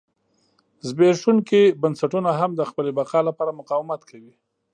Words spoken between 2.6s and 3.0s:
خپلې